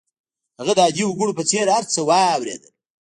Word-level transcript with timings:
هغه 0.59 0.73
د 0.75 0.79
عادي 0.85 1.03
وګړو 1.07 1.37
په 1.39 1.43
څېر 1.49 1.65
هر 1.75 1.83
څه 1.93 1.99
واورېدل 2.09 2.71